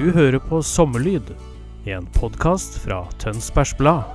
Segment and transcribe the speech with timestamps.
[0.00, 1.26] Du hører på Sommerlyd,
[1.92, 4.06] en podkast fra Tønsbergs Blad.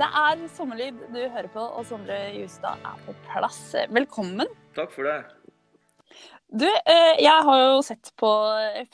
[0.00, 3.60] Det er sommerlyd du hører på, og Sondre Justad er på plass.
[3.94, 4.50] Velkommen.
[4.74, 5.20] Takk for det.
[6.50, 8.32] Du, eh, jeg har jo sett på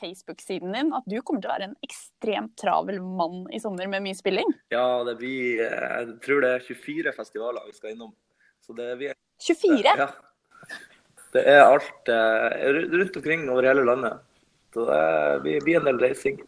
[0.02, 4.04] Facebook-siden din at du kommer til å være en ekstremt travel mann i sommer med
[4.04, 4.52] mye spilling.
[4.76, 8.12] Ja, det blir eh, Jeg tror det er 24 festivaler vi skal innom.
[8.60, 9.94] Så det blir 24?
[9.98, 10.08] Ja.
[11.30, 14.22] Det er alt eh, rundt omkring over hele landet.
[14.74, 16.40] Så det blir en del reising.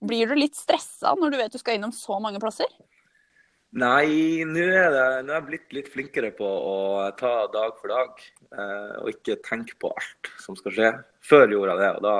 [0.00, 2.70] Blir du litt stressa når du vet du skal innom så mange plasser?
[3.76, 6.76] Nei, nå er, er jeg blitt litt flinkere på å
[7.18, 8.22] ta dag for dag.
[8.48, 10.92] Eh, og ikke tenke på alt som skal skje.
[11.28, 12.14] Før gjorde jeg det, og da,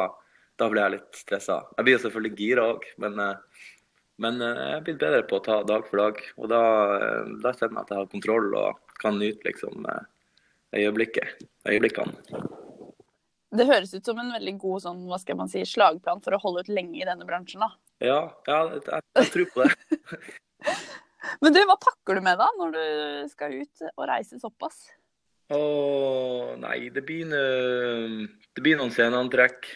[0.60, 1.62] da ble jeg litt stressa.
[1.78, 3.70] Jeg blir selvfølgelig gira òg, men, eh,
[4.20, 6.20] men eh, jeg er blitt bedre på å ta dag for dag.
[6.36, 6.62] Og da,
[6.98, 10.06] eh, da kjenner jeg at jeg har kontroll og kan nyte liksom eh,
[10.80, 12.44] øyeblikket, øyeblikkene.
[13.48, 16.42] Det høres ut som en veldig god sånn, hva skal man si, slagplan for å
[16.42, 17.64] holde ut lenge i denne bransjen.
[17.64, 17.70] da.
[18.04, 20.20] Ja, ja jeg, jeg tror på det.
[21.42, 22.84] Men du, hva pakker du med da, når du
[23.32, 24.88] skal ut og reise såpass?
[25.48, 25.60] Å,
[26.60, 29.68] nei, det blir, noe, det blir noen sceneantrekk.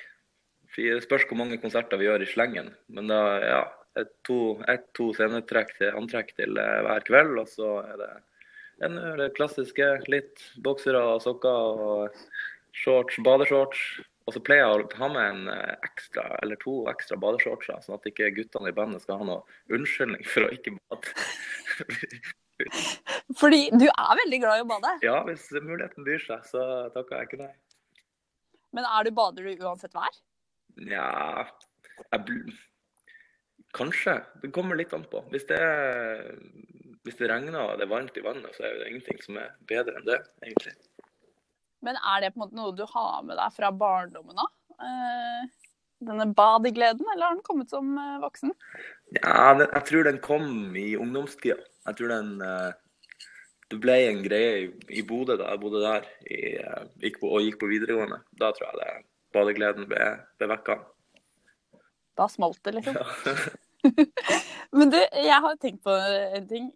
[0.77, 2.69] Det spørs hvor mange konserter vi gjør i slengen.
[2.93, 3.63] Men da, ja,
[3.99, 7.41] ett, to, et, to sceneantrekk til, antrekk til eh, hver kveld.
[7.41, 8.13] Og så er det
[8.87, 9.89] en, det klassiske.
[10.13, 12.17] Litt boksere og sokker og
[12.77, 13.83] shorts, badeshorts.
[14.23, 17.97] Og så pleier jeg å ha med en eh, ekstra, eller to ekstra badeshortser, sånn
[17.99, 21.17] at ikke guttene i bandet skal ha noe unnskyldning for å ikke bade.
[23.41, 24.93] Fordi du er veldig glad i å bade.
[25.03, 27.53] Ja, hvis muligheten byr seg, så takker jeg ikke nei.
[28.73, 30.15] Men er du bader du uansett vær?
[30.81, 31.45] Nja
[33.73, 34.15] Kanskje.
[34.43, 35.25] Det kommer litt an på.
[35.33, 36.37] Hvis det, er-
[37.07, 39.55] hvis det regner og det er varmt i vannet, så er det ingenting som er
[39.69, 40.75] bedre enn det, egentlig.
[41.83, 44.53] Men er det på en måte noe du har med deg fra barndommen av?
[44.87, 45.49] Eh,
[46.07, 48.55] denne badegleden, eller har den kommet som eh, voksen?
[49.19, 51.59] Ja, jeg tror den kom i ungdomstida.
[51.89, 52.71] Jeg tror den eh,
[53.73, 56.07] Det ble en greie i, Bodø da jeg bodde der
[57.25, 58.21] og gikk på videregående.
[58.37, 60.77] Da tror jeg det, badegleden ble, ble vekka.
[62.21, 63.01] Da smalt det, liksom.
[63.01, 63.37] Ja.
[64.77, 66.69] Men du, jeg har tenkt på en ting.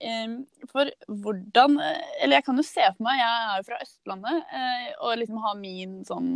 [0.73, 4.91] For hvordan Eller jeg kan jo se for meg, jeg er jo fra Østlandet, eh,
[5.01, 6.29] og liksom har min sånn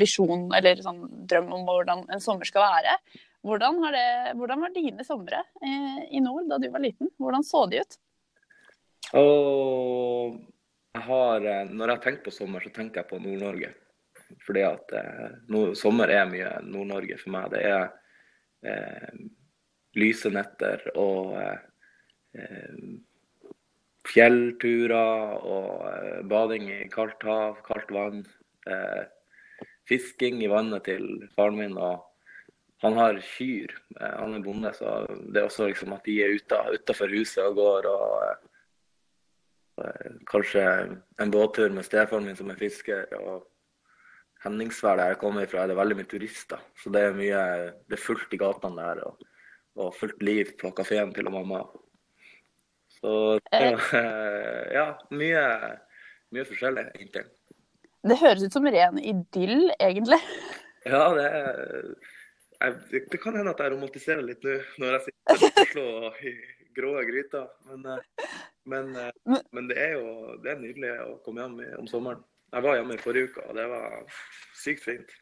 [0.00, 2.96] visjon eller sånn drøm om hvordan en sommer skal være.
[3.46, 7.08] Hvordan, det, hvordan var dine somre eh, i nord da du var liten?
[7.20, 8.00] Hvordan så de ut?
[9.16, 10.36] Og
[10.94, 13.72] jeg har, eh, når jeg tenker på sommer, så tenker jeg på Nord-Norge.
[14.46, 14.92] Fordi at
[15.50, 17.48] no, sommer er mye Nord-Norge for meg.
[17.50, 17.88] Det er
[18.62, 19.22] eh,
[19.98, 21.58] lyse netter og eh,
[22.38, 22.74] eh,
[24.10, 28.22] fjellturer og eh, bading i kaldt hav, kaldt vann.
[29.88, 31.78] Fisking i vannet til faren min.
[31.78, 32.04] og
[32.84, 33.72] han har kyr.
[33.98, 37.54] Han er bonde, så det er også liksom at de er ute utenfor huset og
[37.58, 37.88] går.
[37.90, 38.36] og
[40.30, 40.62] Kanskje
[41.20, 43.06] en båttur med stefaren min som er fisker.
[43.18, 43.48] og
[44.44, 46.60] Henningsvær, der jeg kommer fra, er det veldig mye turister.
[46.80, 47.42] Så det er mye,
[47.88, 49.02] det er fullt i gatene der.
[49.08, 49.26] Og,
[49.76, 51.62] og fullt liv på kafeen til mamma.
[53.00, 53.12] Så
[53.50, 55.44] det er ja, mye,
[56.34, 57.24] mye forskjellig, egentlig.
[58.00, 60.18] Det høres ut som ren idyll, egentlig.
[60.88, 61.50] Ja, det er
[62.60, 66.22] jeg, Det kan hende at jeg romantiserer litt nå, når jeg sitter i Oslo og
[66.24, 66.32] i
[66.76, 67.46] grå gryter.
[67.68, 68.34] Men, eh,
[68.68, 72.24] men, eh, men det er jo det er nydelig å komme hjem i- om sommeren.
[72.52, 74.02] Jeg var hjemme i forrige uke, og det var
[74.58, 75.12] sykt fint.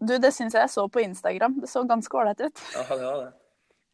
[0.00, 1.60] Du, Det syns jeg jeg så på Instagram.
[1.60, 2.62] Det så ganske ålreit ut.
[2.74, 3.32] Ja, det var det.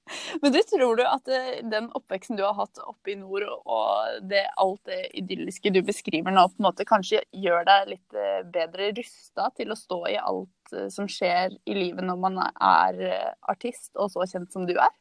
[0.43, 4.25] Men du, tror du at eh, den oppveksten du har hatt oppe i nord, og
[4.29, 8.43] det, alt det idylliske du beskriver nå, på en måte kanskje gjør deg litt eh,
[8.55, 13.05] bedre rusta til å stå i alt eh, som skjer i livet når man er
[13.49, 14.93] artist og så kjent som du er?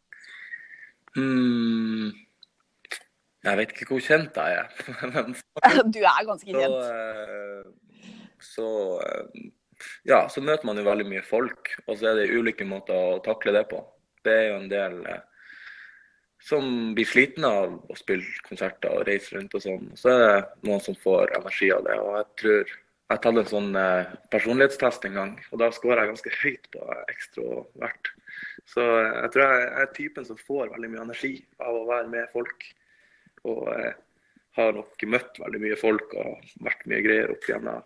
[1.18, 2.14] Mm.
[3.44, 4.70] Jeg vet ikke hvor kjent jeg er.
[5.14, 5.36] Men
[5.96, 6.80] Du er ganske kjent.
[8.40, 8.70] Så, så
[10.08, 13.20] Ja, så møter man jo veldig mye folk, og så er det ulike måter å
[13.26, 13.84] takle det på.
[14.24, 15.22] Det er jo en del eh,
[16.44, 16.66] som
[16.96, 19.92] blir slitne av å spille konserter og reise rundt og sånn.
[20.00, 22.00] Så er det noen som får energi av det.
[22.04, 22.74] Og jeg tror
[23.14, 26.88] jeg tatt en sånn eh, personlighetstest en gang, og da skåra jeg ganske høyt på
[27.14, 28.12] ekstrovert.
[28.70, 31.34] Så eh, jeg tror jeg er typen som får veldig mye energi
[31.64, 32.68] av å være med folk.
[33.48, 33.94] Og eh,
[34.58, 37.84] har nok møtt veldig mye folk og vært mye greier opp gjennom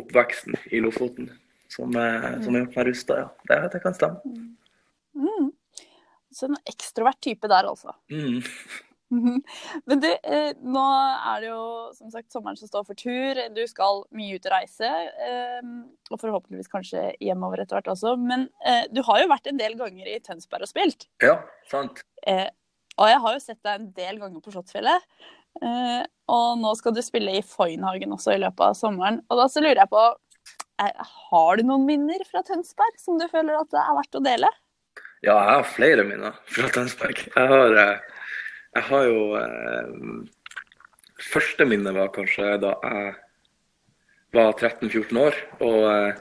[0.00, 1.28] oppveksten i Lofoten.
[1.72, 3.28] Som, som har gjort meg rusta, ja.
[3.48, 4.20] Det, det kan stemme.
[5.16, 5.51] Mm.
[6.32, 7.94] Så en ekstrovert type der, altså.
[8.12, 8.40] Mm.
[9.88, 10.84] Men du, eh, nå
[11.32, 11.64] er det jo
[11.96, 13.40] som sagt sommeren som står for tur.
[13.54, 14.88] Du skal mye ut og reise.
[15.26, 15.60] Eh,
[16.10, 18.14] og forhåpentligvis kanskje hjemover etter hvert også.
[18.20, 21.08] Men eh, du har jo vært en del ganger i Tønsberg og spilt.
[21.24, 21.38] Ja,
[21.70, 22.02] sant.
[23.00, 25.06] Og jeg har jo sett deg en del ganger på Slottsfjellet.
[26.32, 29.20] Og nå skal du spille i Foynhagen også i løpet av sommeren.
[29.28, 30.02] Og da så lurer jeg på
[31.32, 34.52] Har du noen minner fra Tønsberg som du føler at det er verdt å dele?
[35.22, 37.20] Ja, jeg har flere minner fra Tønsberg.
[37.30, 37.98] Jeg har, eh,
[38.74, 39.92] jeg har jo eh,
[41.22, 43.12] Første minne var kanskje da jeg
[44.34, 46.18] var 13-14 år og eh,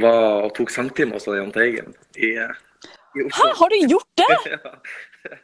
[0.00, 3.36] var og tok sangtime hos Jahn Teigen i, i Oslo.
[3.36, 4.38] Hæ, har du gjort det?
[4.54, 5.36] ja,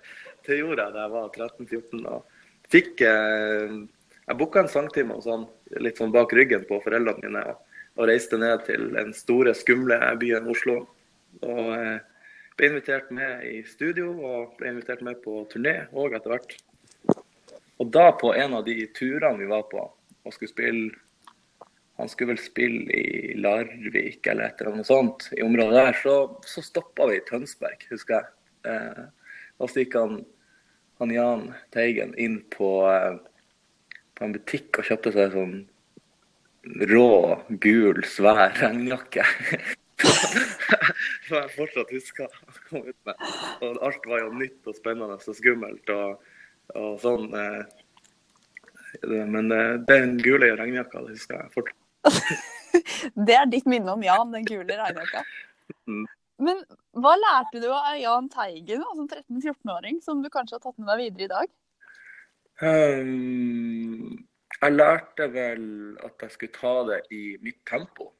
[0.48, 2.06] det gjorde jeg da jeg var 13-14.
[2.08, 3.76] og fikk eh,
[4.24, 5.44] Jeg booka en sangtime hos han
[5.84, 7.60] litt sånn bak ryggen på foreldrene mine og,
[8.00, 10.86] og reiste ned til den store, skumle byen Oslo.
[11.44, 11.98] Og eh,
[12.60, 16.50] ble invitert med i studio og ble invitert med på turné òg etter hvert.
[17.80, 20.90] Og da på en av de turene vi var på og skulle spille
[22.00, 26.14] Han skulle vel spille i Larvik eller et eller annet sånt i området der, så,
[26.48, 28.30] så stoppa vi i Tønsberg, husker jeg.
[28.72, 29.02] Eh,
[29.60, 30.14] og så gikk han,
[30.96, 31.42] han Jan
[31.76, 33.18] Teigen inn på, eh,
[34.16, 35.52] på en butikk og kjøpte seg sånn
[36.88, 37.10] rå,
[37.60, 39.28] gul, svær regnjakke.
[41.30, 43.26] Som jeg fortsatt husker å komme ut med.
[43.62, 46.24] Og alt var jo nytt og spennende og skummelt og,
[46.74, 47.28] og sånn.
[47.38, 47.62] eh,
[49.06, 51.78] Men eh, den gule regnjakka, det husker jeg fortsatt.
[53.14, 55.22] Det er ditt minne om Jan, den gule regnjakka.
[55.90, 56.04] Mm.
[56.40, 56.60] Men
[56.96, 61.02] hva lærte du av Jan Teigen som 13-14-åring, som du kanskje har tatt med deg
[61.02, 61.50] videre i dag?
[62.60, 64.20] Um,
[64.60, 65.66] jeg lærte vel
[66.04, 68.10] at jeg skulle ta det i mitt tempo.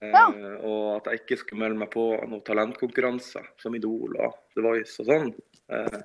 [0.00, 0.26] Eh, Ja.
[0.62, 5.00] og at jeg ikke skulle melde meg på noen talentkonkurranser som Idol og The Voice
[5.00, 5.32] og sånn.
[5.70, 6.00] Eh,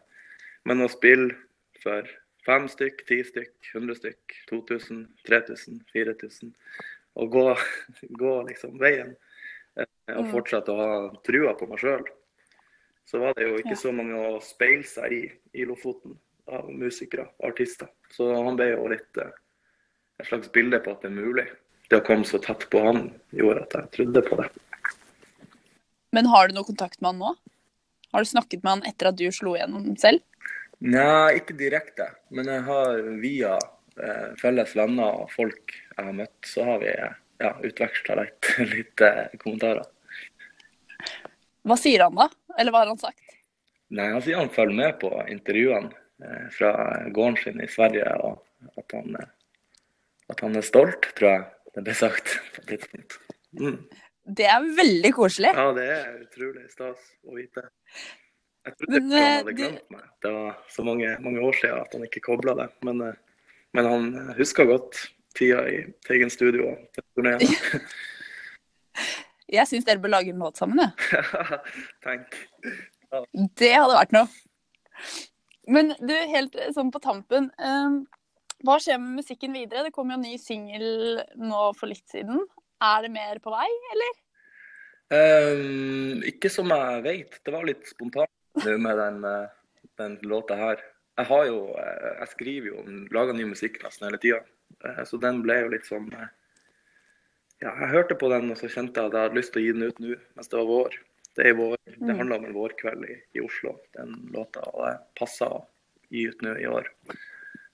[0.66, 1.36] men å spille
[1.84, 2.04] for
[2.45, 6.54] fem stykk, ti stykk, 100 stykk, 2000, 3000, 4000.
[7.16, 7.45] Og gå,
[8.24, 9.16] gå liksom veien.
[9.78, 9.86] Eh,
[10.18, 10.31] og Mm.
[10.31, 12.04] fortsette å ha trua på meg sjøl.
[13.06, 16.18] Så var det jo ikke så mange å speile seg i i Lofoten
[16.48, 17.90] av musikere, artister.
[18.10, 21.48] Så han ble jo litt et slags bilde på at det er mulig.
[21.94, 23.04] Det å komme så tett på han
[23.38, 24.48] gjorde at jeg trodde på det.
[26.18, 27.34] Men har du noe kontakt med han nå?
[28.16, 30.24] Har du snakket med han etter at du slo igjennom selv?
[30.81, 32.10] Nei, ikke direkte.
[32.34, 36.98] Men jeg har via eh, felles venner og folk jeg har møtt, så har vi
[36.98, 39.86] ja, utveksla litt, litt eh, kommentarer.
[41.62, 42.31] Hva sier han da?
[42.57, 43.38] Eller hva har han sagt?
[43.94, 45.94] Nei, han sier han følger med på intervjuene
[46.25, 46.74] eh, fra
[47.13, 49.34] gården sin i Sverige, og at han, eh,
[50.34, 53.17] at han er stolt, tror jeg det ble sagt på et tidspunkt.
[53.59, 53.77] Mm.
[54.39, 55.51] Det er veldig koselig.
[55.57, 57.65] Ja, det er utrolig stas å vite.
[58.63, 60.05] Jeg trodde Men, han hadde hadde du- glemt meg.
[60.23, 62.69] Det var så mange, mange år siden at han ikke kobla det.
[62.87, 63.13] Men, eh,
[63.73, 65.01] men han husker godt
[65.35, 67.41] tida i Teigen studio og til turneen.
[69.53, 70.93] Jeg syns dere bør lage en låt sammen, jeg.
[72.05, 72.37] Tenk.
[73.59, 74.27] Det hadde vært noe.
[75.69, 77.51] Men du, helt sånn på tampen.
[77.59, 77.99] eh,
[78.63, 79.86] hva skjer med musikken videre?
[79.88, 82.45] Det kom jo en ny singel nå for litt siden.
[82.83, 84.19] Er det mer på vei, eller?
[85.14, 87.37] Um, ikke som jeg vet.
[87.44, 90.81] Det var litt spontant med den, eh, den låta her.
[91.19, 94.42] Jeg har jo, eh, jeg skriver jo, lager ny musikk nesten hele tida.
[95.06, 96.09] Så den ble jo litt sånn
[97.61, 99.64] Ja, jeg hørte på den, og så kjente jeg at jeg hadde lyst til å
[99.64, 100.97] gi den ut nå mens det var vår.
[101.37, 104.66] Det, er vår, det handla handler om en vårkveld i, i Oslo, den låta.
[104.73, 105.61] Og det passa å
[106.09, 106.90] gi ut nå i år.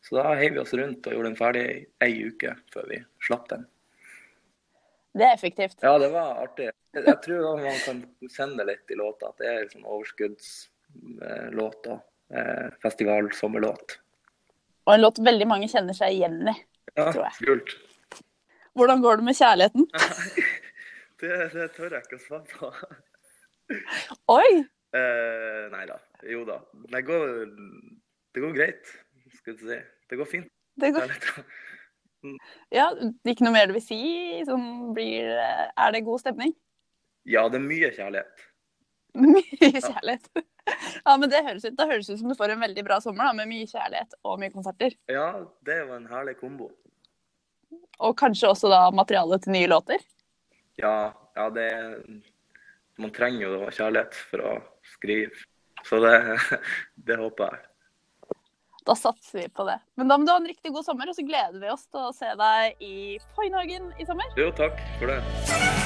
[0.06, 2.98] Så da heiv vi oss rundt og gjorde den ferdig i ei uke før vi
[3.26, 3.64] slapp den.
[5.20, 5.78] Det er effektivt.
[5.84, 6.70] Ja, det var artig.
[6.96, 7.98] Jeg, tror man kan
[8.58, 12.00] det litt i låta, at det er sånn overskuddslåt og
[12.32, 13.88] eh, festivalsommerlåt.
[14.88, 16.56] Og en låt veldig mange kjenner seg igjen i.
[16.96, 17.34] Ja, Tror jeg.
[17.46, 17.70] kult.
[18.78, 19.84] Hvordan går det med kjærligheten?
[21.20, 22.68] Det, det tør jeg ikke å svare på.
[24.32, 24.52] Oi!
[24.96, 25.98] Eh, nei da.
[26.24, 26.62] Jo da.
[26.94, 27.24] Det går,
[28.32, 28.86] det går greit,
[29.38, 29.80] skulle du si.
[30.10, 30.50] Det går fint.
[30.80, 31.14] Det Det går.
[31.14, 32.36] er
[32.76, 32.90] Ja,
[33.26, 34.00] ikke noe mer du vil si?
[34.48, 35.30] Sånn blir,
[35.78, 36.54] er det god stemning?
[37.30, 38.46] Ja, det er mye kjærlighet.
[39.20, 40.28] Mye kjærlighet.
[41.04, 43.00] Ja, men det høres ut, Da høres det ut som du får en veldig bra
[43.02, 44.94] sommer da, med mye kjærlighet og mye konserter.
[45.10, 45.32] Ja,
[45.66, 46.70] det var en herlig kombo.
[48.00, 50.04] Og kanskje også da materiale til nye låter.
[50.80, 51.70] Ja, ja det
[53.00, 54.54] Man trenger jo kjærlighet for å
[54.94, 55.32] skrive.
[55.88, 56.14] Så det,
[57.08, 57.66] det håper jeg.
[58.90, 59.76] Da satser vi på det.
[60.02, 62.08] Men da må du ha en riktig god sommer, og så gleder vi oss til
[62.08, 64.34] å se deg i Poinhagen i sommer.
[64.40, 65.79] Jo, takk for det.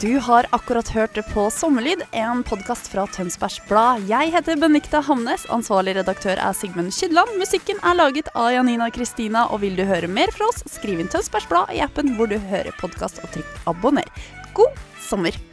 [0.00, 4.04] Du har akkurat hørt på Sommerlyd, en podkast fra Tønsbergs Blad.
[4.06, 7.34] Jeg heter Benikta Hamnes, ansvarlig redaktør er Sigmund Skydland.
[7.40, 11.10] Musikken er laget av Janina Kristina, og vil du høre mer fra oss, skriv inn
[11.10, 14.06] Tønsbergs Blad i appen hvor du hører podkast, og trykk abonner.
[14.54, 15.47] God sommer!